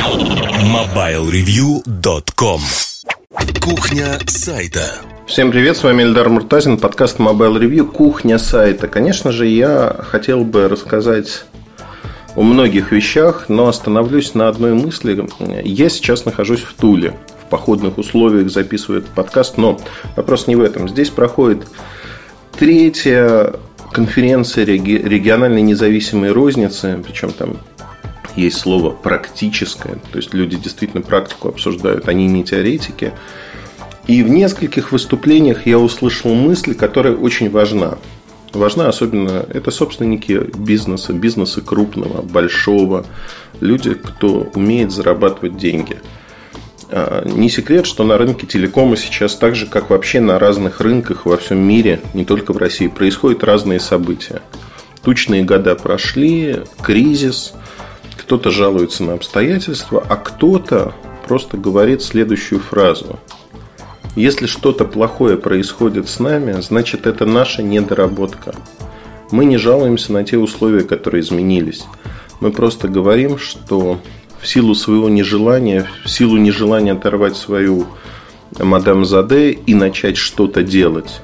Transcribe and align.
MobileReview.com 0.00 2.60
Кухня 3.60 4.18
сайта 4.26 4.94
Всем 5.26 5.50
привет, 5.50 5.76
с 5.76 5.82
вами 5.82 6.04
Эльдар 6.04 6.30
Муртазин, 6.30 6.78
подкаст 6.78 7.18
Mobile 7.18 7.60
Review, 7.60 7.84
кухня 7.84 8.38
сайта. 8.38 8.88
Конечно 8.88 9.30
же, 9.30 9.46
я 9.46 9.94
хотел 10.00 10.44
бы 10.44 10.68
рассказать 10.68 11.44
о 12.34 12.40
многих 12.40 12.92
вещах, 12.92 13.50
но 13.50 13.68
остановлюсь 13.68 14.32
на 14.32 14.48
одной 14.48 14.72
мысли. 14.72 15.28
Я 15.64 15.90
сейчас 15.90 16.24
нахожусь 16.24 16.62
в 16.62 16.72
Туле, 16.72 17.12
в 17.44 17.50
походных 17.50 17.98
условиях 17.98 18.50
записываю 18.50 19.02
этот 19.02 19.12
подкаст, 19.12 19.58
но 19.58 19.78
вопрос 20.16 20.46
не 20.46 20.56
в 20.56 20.62
этом. 20.62 20.88
Здесь 20.88 21.10
проходит 21.10 21.66
третья 22.58 23.52
конференция 23.92 24.64
региональной 24.64 25.60
независимой 25.60 26.32
розницы, 26.32 26.98
причем 27.04 27.32
там 27.32 27.58
есть 28.36 28.58
слово 28.58 28.90
практическое, 28.90 29.96
то 30.12 30.16
есть 30.16 30.34
люди 30.34 30.56
действительно 30.56 31.02
практику 31.02 31.48
обсуждают, 31.48 32.08
они 32.08 32.26
не 32.26 32.44
теоретики. 32.44 33.12
И 34.06 34.22
в 34.22 34.28
нескольких 34.28 34.92
выступлениях 34.92 35.66
я 35.66 35.78
услышал 35.78 36.34
мысль, 36.34 36.74
которая 36.74 37.14
очень 37.14 37.50
важна. 37.50 37.98
Важна 38.52 38.88
особенно 38.88 39.46
это 39.48 39.70
собственники 39.70 40.50
бизнеса, 40.56 41.12
бизнеса 41.12 41.60
крупного, 41.60 42.22
большого, 42.22 43.06
люди, 43.60 43.94
кто 43.94 44.50
умеет 44.54 44.90
зарабатывать 44.90 45.56
деньги. 45.56 45.98
А, 46.88 47.24
не 47.24 47.48
секрет, 47.48 47.86
что 47.86 48.02
на 48.02 48.18
рынке 48.18 48.46
телекома 48.46 48.96
сейчас 48.96 49.36
так 49.36 49.54
же, 49.54 49.66
как 49.66 49.90
вообще 49.90 50.20
на 50.20 50.38
разных 50.38 50.80
рынках 50.80 51.26
во 51.26 51.36
всем 51.36 51.58
мире, 51.58 52.00
не 52.14 52.24
только 52.24 52.52
в 52.52 52.56
России, 52.56 52.88
происходят 52.88 53.44
разные 53.44 53.78
события. 53.78 54.42
Тучные 55.02 55.44
года 55.44 55.76
прошли, 55.76 56.62
кризис, 56.82 57.54
кто-то 58.30 58.52
жалуется 58.52 59.02
на 59.02 59.14
обстоятельства, 59.14 60.06
а 60.08 60.14
кто-то 60.14 60.94
просто 61.26 61.56
говорит 61.56 62.00
следующую 62.00 62.60
фразу. 62.60 63.18
Если 64.14 64.46
что-то 64.46 64.84
плохое 64.84 65.36
происходит 65.36 66.08
с 66.08 66.20
нами, 66.20 66.60
значит 66.60 67.08
это 67.08 67.26
наша 67.26 67.60
недоработка. 67.64 68.54
Мы 69.32 69.46
не 69.46 69.56
жалуемся 69.56 70.12
на 70.12 70.22
те 70.22 70.38
условия, 70.38 70.84
которые 70.84 71.22
изменились. 71.22 71.86
Мы 72.38 72.52
просто 72.52 72.86
говорим, 72.86 73.36
что 73.36 73.98
в 74.40 74.46
силу 74.46 74.76
своего 74.76 75.08
нежелания, 75.08 75.88
в 76.04 76.08
силу 76.08 76.36
нежелания 76.36 76.92
оторвать 76.92 77.36
свою 77.36 77.86
мадам 78.60 79.04
Заде 79.04 79.50
и 79.50 79.74
начать 79.74 80.16
что-то 80.16 80.62
делать, 80.62 81.20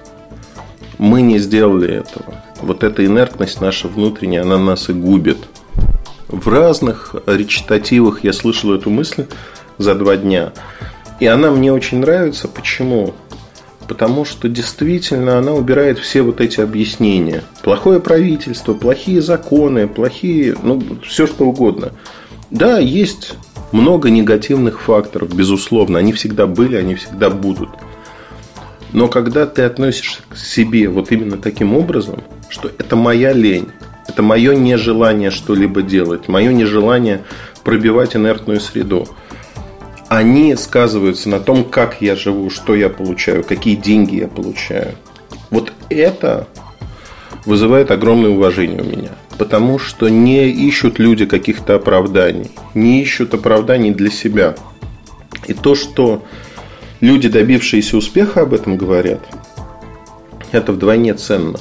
мы 0.99 1.23
не 1.23 1.39
сделали 1.39 1.89
этого. 1.89 2.43
Вот 2.63 2.83
эта 2.83 3.07
инертность 3.07 3.61
наша 3.61 3.87
внутренняя, 3.87 4.43
она 4.43 4.59
нас 4.59 4.89
и 4.89 4.93
губит– 4.93 5.39
в 6.37 6.49
разных 6.49 7.15
речитативах 7.27 8.25
я 8.25 8.33
слышал 8.33 8.73
эту 8.73 8.91
мысль 8.91 9.27
за 9.79 9.95
два 9.95 10.17
дня. 10.17 10.53
И 11.21 11.27
она 11.27 11.51
мне 11.51 11.73
очень 11.73 12.01
нравится. 12.01 12.49
Почему? 12.49 13.15
Потому 13.89 14.25
что 14.25 14.49
действительно 14.49 15.39
она 15.39 15.53
убирает 15.53 15.99
все 15.99 16.23
вот 16.23 16.41
эти 16.41 16.61
объяснения. 16.61 17.45
Плохое 17.63 18.01
правительство, 18.01 18.75
плохие 18.75 19.23
законы, 19.23 19.87
плохие, 19.87 20.57
ну, 20.63 20.83
все 21.07 21.27
что 21.27 21.47
угодно. 21.47 21.93
Да, 22.51 22.79
есть 22.79 23.35
много 23.73 24.11
негативных 24.11 24.81
факторов, 24.81 25.35
безусловно. 25.35 25.99
Они 25.99 26.13
всегда 26.13 26.47
были, 26.47 26.77
они 26.77 26.97
всегда 26.97 27.31
будут. 27.31 27.71
Но 28.93 29.09
когда 29.09 29.47
ты 29.47 29.63
относишься 29.63 30.21
к 30.29 30.37
себе 30.37 30.89
вот 30.89 31.13
именно 31.13 31.39
таким 31.39 31.75
образом, 31.75 32.23
что 32.49 32.71
это 32.79 32.97
моя 32.97 33.33
лень, 33.33 33.69
это 34.17 34.23
мое 34.23 34.55
нежелание 34.55 35.31
что-либо 35.31 35.83
делать, 35.83 36.27
мое 36.27 36.51
нежелание 36.51 37.25
пробивать 37.65 38.17
инертную 38.17 38.61
среду. 38.61 39.07
Они 40.09 40.57
сказываются 40.57 41.29
на 41.29 41.39
том, 41.39 41.65
как 41.65 42.01
я 42.01 42.17
живу, 42.17 42.49
что 42.49 42.75
я 42.75 42.89
получаю, 42.89 43.45
какие 43.45 43.77
деньги 43.77 44.17
я 44.17 44.27
получаю. 44.27 44.95
Вот 45.51 45.75
это 45.91 46.49
вызывает 47.45 47.91
огромное 47.91 48.31
уважение 48.31 48.81
у 48.81 48.87
меня. 48.87 49.11
Потому 49.37 49.79
что 49.79 50.09
не 50.09 50.49
ищут 50.49 50.99
люди 50.99 51.27
каких-то 51.27 51.75
оправданий. 51.75 52.53
Не 52.73 53.03
ищут 53.03 53.35
оправданий 53.35 53.91
для 53.91 54.11
себя. 54.11 54.55
И 55.47 55.53
то, 55.53 55.75
что 55.75 56.25
люди, 57.03 57.29
добившиеся 57.29 57.99
успеха, 57.99 58.41
об 58.41 58.55
этом 58.55 58.79
говорят, 58.79 59.21
это 60.53 60.73
вдвойне 60.73 61.13
ценно. 61.13 61.59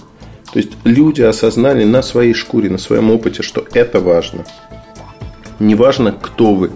То 0.56 0.60
есть 0.60 0.72
люди 0.86 1.22
осознали 1.22 1.84
на 1.84 2.02
своей 2.02 2.34
шкуре, 2.34 2.70
на 2.70 2.78
своем 2.78 3.12
опыте, 3.12 3.44
что 3.44 3.66
это 3.74 4.00
важно. 4.00 4.46
Не 5.60 5.76
важно, 5.76 6.14
кто 6.14 6.56
вы, 6.56 6.72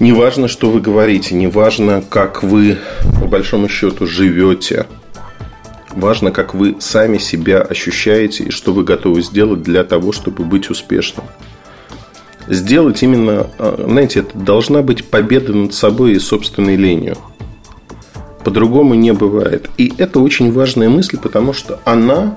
не 0.00 0.12
важно, 0.12 0.48
что 0.48 0.72
вы 0.72 0.80
говорите, 0.80 1.36
не 1.36 1.46
важно, 1.46 2.02
как 2.02 2.42
вы, 2.42 2.78
по 3.20 3.28
большому 3.28 3.68
счету, 3.68 4.08
живете. 4.08 4.88
Важно, 5.92 6.32
как 6.32 6.52
вы 6.52 6.74
сами 6.80 7.18
себя 7.18 7.60
ощущаете 7.60 8.42
и 8.42 8.50
что 8.50 8.72
вы 8.72 8.82
готовы 8.82 9.22
сделать 9.22 9.62
для 9.62 9.84
того, 9.84 10.10
чтобы 10.10 10.42
быть 10.42 10.68
успешным. 10.68 11.26
Сделать 12.48 13.04
именно, 13.04 13.50
а, 13.56 13.84
знаете, 13.88 14.18
это 14.18 14.36
должна 14.36 14.82
быть 14.82 15.04
победа 15.04 15.52
над 15.54 15.74
собой 15.74 16.14
и 16.14 16.18
собственной 16.18 16.74
ленью. 16.74 17.16
По-другому 18.42 18.94
не 18.94 19.12
бывает. 19.12 19.70
И 19.78 19.92
это 19.96 20.18
очень 20.18 20.50
важная 20.50 20.88
мысль, 20.88 21.18
потому 21.18 21.52
что 21.52 21.78
она 21.84 22.36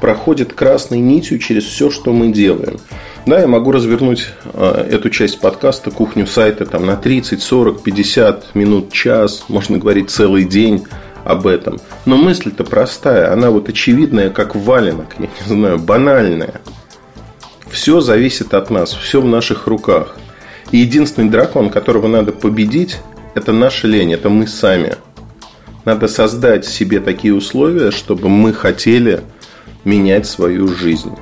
проходит 0.00 0.54
красной 0.54 0.98
нитью 0.98 1.38
через 1.38 1.64
все, 1.64 1.90
что 1.90 2.12
мы 2.12 2.32
делаем. 2.32 2.78
Да, 3.26 3.38
я 3.38 3.46
могу 3.46 3.70
развернуть 3.70 4.28
э, 4.54 4.88
эту 4.90 5.10
часть 5.10 5.40
подкаста, 5.40 5.90
кухню 5.90 6.26
сайта 6.26 6.64
там, 6.64 6.86
на 6.86 6.96
30, 6.96 7.42
40, 7.42 7.82
50 7.82 8.54
минут, 8.54 8.92
час, 8.92 9.44
можно 9.48 9.78
говорить 9.78 10.10
целый 10.10 10.44
день 10.44 10.86
об 11.24 11.46
этом. 11.46 11.78
Но 12.06 12.16
мысль-то 12.16 12.64
простая, 12.64 13.32
она 13.32 13.50
вот 13.50 13.68
очевидная, 13.68 14.30
как 14.30 14.56
валенок, 14.56 15.16
я 15.18 15.26
не 15.26 15.54
знаю, 15.54 15.78
банальная. 15.78 16.60
Все 17.70 18.00
зависит 18.00 18.54
от 18.54 18.70
нас, 18.70 18.92
все 18.92 19.20
в 19.20 19.26
наших 19.26 19.66
руках. 19.66 20.16
И 20.70 20.78
единственный 20.78 21.28
дракон, 21.28 21.68
которого 21.70 22.08
надо 22.08 22.32
победить, 22.32 22.98
это 23.34 23.52
наша 23.52 23.86
лень, 23.86 24.12
это 24.12 24.28
мы 24.28 24.46
сами. 24.46 24.96
Надо 25.84 26.08
создать 26.08 26.64
себе 26.64 27.00
такие 27.00 27.34
условия, 27.34 27.90
чтобы 27.90 28.28
мы 28.28 28.52
хотели 28.52 29.22
менять 29.84 30.26
свою 30.26 30.68
жизнь. 30.68 31.14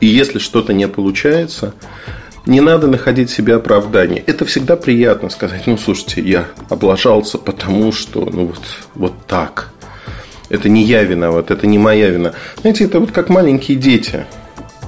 И 0.00 0.06
если 0.06 0.38
что-то 0.38 0.72
не 0.72 0.88
получается, 0.88 1.74
не 2.46 2.60
надо 2.60 2.86
находить 2.86 3.30
себе 3.30 3.54
оправдание. 3.56 4.22
Это 4.26 4.44
всегда 4.44 4.76
приятно 4.76 5.28
сказать, 5.28 5.66
ну, 5.66 5.76
слушайте, 5.76 6.22
я 6.22 6.46
облажался 6.68 7.38
потому, 7.38 7.92
что, 7.92 8.24
ну, 8.24 8.46
вот, 8.46 8.62
вот 8.94 9.26
так. 9.26 9.72
Это 10.48 10.68
не 10.68 10.82
я 10.82 11.04
виноват, 11.04 11.50
это 11.50 11.66
не 11.66 11.78
моя 11.78 12.08
вина. 12.08 12.32
Знаете, 12.60 12.84
это 12.84 12.98
вот 12.98 13.12
как 13.12 13.28
маленькие 13.28 13.76
дети. 13.76 14.26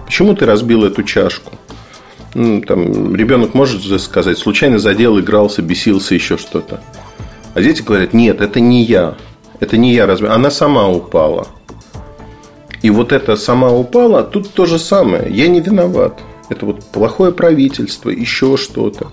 Почему 0.06 0.34
ты 0.34 0.44
разбил 0.44 0.84
эту 0.84 1.04
чашку? 1.04 1.52
Ну, 2.34 2.62
там, 2.62 3.14
ребенок 3.14 3.54
может 3.54 3.82
же 3.82 3.98
сказать, 3.98 4.38
случайно 4.38 4.78
задел, 4.78 5.20
игрался, 5.20 5.62
бесился, 5.62 6.14
еще 6.14 6.38
что-то. 6.38 6.80
А 7.54 7.60
дети 7.60 7.82
говорят, 7.82 8.14
нет, 8.14 8.40
это 8.40 8.58
не 8.60 8.82
я. 8.82 9.14
Это 9.60 9.76
не 9.76 9.94
я 9.94 10.06
разбил. 10.06 10.32
Она 10.32 10.50
сама 10.50 10.88
упала. 10.88 11.46
И 12.82 12.90
вот 12.90 13.12
это 13.12 13.36
сама 13.36 13.70
упала, 13.70 14.22
тут 14.24 14.52
то 14.52 14.66
же 14.66 14.78
самое. 14.78 15.30
Я 15.30 15.48
не 15.48 15.60
виноват. 15.60 16.20
Это 16.48 16.66
вот 16.66 16.84
плохое 16.84 17.32
правительство, 17.32 18.10
еще 18.10 18.56
что-то. 18.56 19.12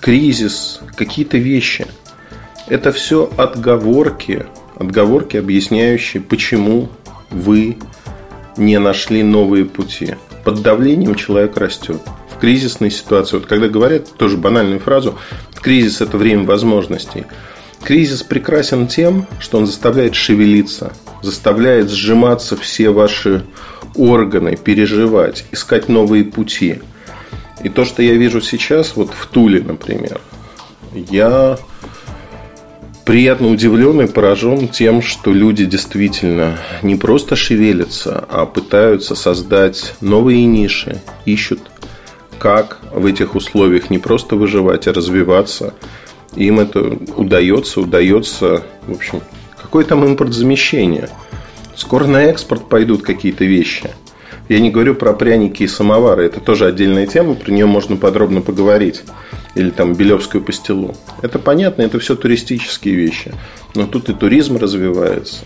Кризис, 0.00 0.80
какие-то 0.96 1.36
вещи. 1.36 1.86
Это 2.68 2.92
все 2.92 3.30
отговорки, 3.36 4.46
отговорки, 4.76 5.36
объясняющие, 5.36 6.22
почему 6.22 6.88
вы 7.30 7.78
не 8.56 8.78
нашли 8.78 9.22
новые 9.22 9.64
пути. 9.64 10.14
Под 10.44 10.62
давлением 10.62 11.16
человек 11.16 11.56
растет. 11.56 12.00
В 12.30 12.38
кризисной 12.38 12.90
ситуации, 12.90 13.38
вот 13.38 13.46
когда 13.46 13.68
говорят 13.68 14.12
тоже 14.16 14.36
банальную 14.36 14.80
фразу, 14.80 15.18
кризис 15.60 16.00
это 16.00 16.16
время 16.16 16.44
возможностей. 16.44 17.26
Кризис 17.84 18.22
прекрасен 18.22 18.86
тем, 18.86 19.26
что 19.38 19.58
он 19.58 19.66
заставляет 19.66 20.14
шевелиться, 20.14 20.94
заставляет 21.22 21.90
сжиматься 21.90 22.56
все 22.56 22.88
ваши 22.88 23.44
органы, 23.94 24.56
переживать, 24.56 25.44
искать 25.52 25.90
новые 25.90 26.24
пути. 26.24 26.80
И 27.62 27.68
то, 27.68 27.84
что 27.84 28.02
я 28.02 28.14
вижу 28.14 28.40
сейчас, 28.40 28.96
вот 28.96 29.12
в 29.12 29.26
Туле, 29.26 29.62
например, 29.62 30.18
я 30.94 31.58
приятно 33.04 33.48
удивлен 33.48 34.00
и 34.00 34.06
поражен 34.06 34.68
тем, 34.68 35.02
что 35.02 35.30
люди 35.30 35.66
действительно 35.66 36.58
не 36.80 36.96
просто 36.96 37.36
шевелятся, 37.36 38.24
а 38.30 38.46
пытаются 38.46 39.14
создать 39.14 39.94
новые 40.00 40.46
ниши, 40.46 41.02
ищут, 41.26 41.60
как 42.38 42.78
в 42.92 43.04
этих 43.04 43.34
условиях 43.34 43.90
не 43.90 43.98
просто 43.98 44.36
выживать, 44.36 44.86
а 44.86 44.94
развиваться. 44.94 45.74
Им 46.36 46.60
это 46.60 46.98
удается, 47.16 47.80
удается, 47.80 48.64
в 48.86 48.92
общем, 48.92 49.20
какое 49.60 49.84
там 49.84 50.04
импортзамещение? 50.04 51.08
Скоро 51.76 52.06
на 52.06 52.24
экспорт 52.24 52.68
пойдут 52.68 53.02
какие-то 53.02 53.44
вещи. 53.44 53.90
Я 54.48 54.60
не 54.60 54.70
говорю 54.70 54.94
про 54.94 55.14
пряники 55.14 55.62
и 55.62 55.66
самовары. 55.66 56.26
Это 56.26 56.40
тоже 56.40 56.66
отдельная 56.66 57.06
тема, 57.06 57.34
про 57.34 57.50
нее 57.50 57.66
можно 57.66 57.96
подробно 57.96 58.42
поговорить. 58.42 59.02
Или 59.54 59.70
там 59.70 59.94
Белевскую 59.94 60.42
пастилу. 60.42 60.94
Это 61.22 61.38
понятно, 61.38 61.82
это 61.82 61.98
все 61.98 62.14
туристические 62.14 62.94
вещи. 62.94 63.32
Но 63.74 63.86
тут 63.86 64.08
и 64.08 64.12
туризм 64.12 64.56
развивается. 64.56 65.44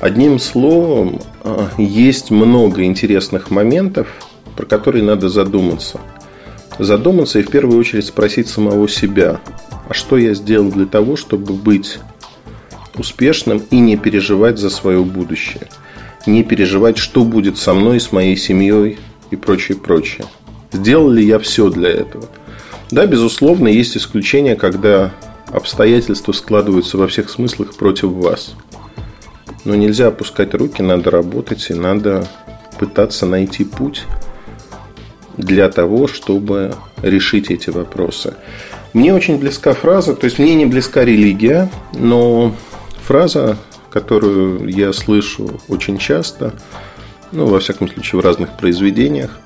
Одним 0.00 0.38
словом, 0.38 1.20
а, 1.42 1.70
есть 1.76 2.30
много 2.30 2.84
интересных 2.84 3.50
моментов, 3.50 4.06
про 4.56 4.64
которые 4.64 5.04
надо 5.04 5.28
задуматься. 5.28 6.00
Задуматься 6.78 7.40
и 7.40 7.42
в 7.42 7.50
первую 7.50 7.78
очередь 7.78 8.06
спросить 8.06 8.48
самого 8.48 8.88
себя, 8.88 9.40
а 9.88 9.94
что 9.94 10.16
я 10.16 10.34
сделал 10.34 10.70
для 10.70 10.86
того, 10.86 11.16
чтобы 11.16 11.54
быть 11.54 11.98
успешным 12.96 13.62
и 13.70 13.78
не 13.78 13.96
переживать 13.96 14.58
за 14.58 14.70
свое 14.70 15.02
будущее– 15.04 15.68
не 16.28 16.44
переживать, 16.44 16.98
что 16.98 17.24
будет 17.24 17.58
со 17.58 17.74
мной, 17.74 18.00
с 18.00 18.12
моей 18.12 18.36
семьей 18.36 18.98
и 19.30 19.36
прочее, 19.36 19.76
прочее. 19.78 20.26
Сделал 20.72 21.10
ли 21.10 21.24
я 21.24 21.38
все 21.38 21.70
для 21.70 21.90
этого? 21.90 22.26
Да, 22.90 23.06
безусловно, 23.06 23.68
есть 23.68 23.96
исключения, 23.96 24.54
когда 24.54 25.12
обстоятельства 25.48 26.32
складываются 26.32 26.98
во 26.98 27.08
всех 27.08 27.30
смыслах 27.30 27.74
против 27.74 28.10
вас. 28.10 28.54
Но 29.64 29.74
нельзя 29.74 30.08
опускать 30.08 30.54
руки, 30.54 30.82
надо 30.82 31.10
работать 31.10 31.66
и 31.70 31.74
надо 31.74 32.26
пытаться 32.78 33.26
найти 33.26 33.64
путь 33.64 34.04
для 35.36 35.68
того, 35.68 36.06
чтобы 36.06 36.74
решить 37.02 37.50
эти 37.50 37.70
вопросы. 37.70 38.34
Мне 38.92 39.14
очень 39.14 39.38
близка 39.38 39.74
фраза, 39.74 40.14
то 40.14 40.24
есть 40.24 40.38
мне 40.38 40.54
не 40.54 40.66
близка 40.66 41.04
религия, 41.04 41.70
но 41.92 42.54
фраза 43.02 43.58
которую 43.90 44.68
я 44.68 44.92
слышу 44.92 45.60
очень 45.68 45.98
часто, 45.98 46.54
ну, 47.32 47.46
во 47.46 47.60
всяком 47.60 47.88
случае, 47.88 48.20
в 48.20 48.24
разных 48.24 48.56
произведениях, 48.56 49.38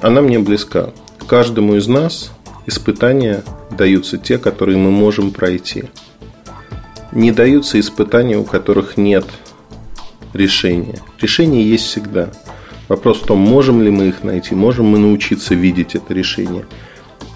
она 0.00 0.20
мне 0.20 0.38
близка. 0.38 0.90
Каждому 1.26 1.76
из 1.76 1.86
нас 1.86 2.32
испытания 2.66 3.44
даются 3.70 4.18
те, 4.18 4.38
которые 4.38 4.78
мы 4.78 4.90
можем 4.90 5.30
пройти. 5.30 5.84
Не 7.12 7.30
даются 7.32 7.78
испытания, 7.78 8.36
у 8.36 8.44
которых 8.44 8.96
нет 8.96 9.26
решения. 10.32 10.98
Решение 11.20 11.68
есть 11.68 11.86
всегда. 11.86 12.30
Вопрос 12.88 13.20
в 13.20 13.26
том, 13.26 13.38
можем 13.38 13.82
ли 13.82 13.90
мы 13.90 14.08
их 14.08 14.22
найти, 14.22 14.54
можем 14.54 14.86
мы 14.86 14.98
научиться 14.98 15.54
видеть 15.54 15.94
это 15.94 16.14
решение 16.14 16.66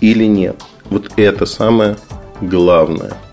или 0.01 0.25
нет. 0.25 0.57
Вот 0.91 1.13
это 1.17 1.47
самое 1.47 1.97
главное– 2.41 3.15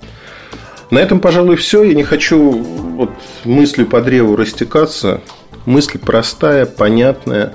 на 0.93 0.99
этом, 0.99 1.19
пожалуй, 1.19 1.55
все. 1.55 1.81
Я 1.81 1.95
не 1.95 2.03
хочу 2.03 2.51
вот 2.51 3.09
мыслью 3.45 3.87
по 3.87 3.99
древу 3.99 4.35
растекаться. 4.35 5.21
Мысль 5.65 5.97
простая, 5.97 6.67
понятная. 6.67 7.51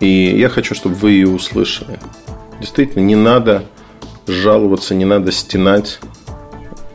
И 0.00 0.36
я 0.36 0.48
хочу, 0.48 0.74
чтобы 0.74 0.96
вы 0.96 1.12
ее 1.12 1.28
услышали. 1.28 2.00
Действительно, 2.58 3.04
не 3.04 3.14
надо 3.14 3.62
жаловаться, 4.26 4.92
не 4.92 5.04
надо 5.04 5.30
стенать. 5.30 6.00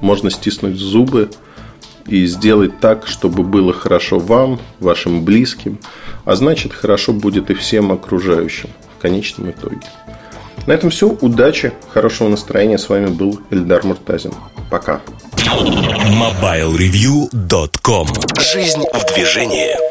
Можно 0.02 0.32
стиснуть 0.32 0.76
зубы 0.76 1.30
и 2.08 2.26
сделать 2.26 2.82
так, 2.82 3.08
чтобы 3.08 3.44
было 3.44 3.72
хорошо 3.72 4.20
вам, 4.20 4.60
вашим 4.82 5.24
близким, 5.24 5.80
а 6.26 6.36
значит, 6.36 6.74
хорошо 6.74 7.14
будет 7.14 7.50
и 7.52 7.54
всем 7.54 7.94
окружающим 7.94 8.70
в 8.98 9.02
конечном 9.02 9.52
итоге. 9.52 9.88
На 10.68 10.74
этом 10.74 10.92
все. 10.92 11.08
Удачи, 11.08 11.72
хорошего 11.94 12.28
настроения. 12.28 12.78
С 12.78 12.90
вами 12.90 13.08
был 13.08 13.40
Эльдар 13.50 13.86
Муртазин. 13.86 14.34
Пока. 14.70 15.00
MobileReview.com 15.34 18.08
Жизнь 18.38 18.84
в 18.94 19.06
движении. 19.14 19.87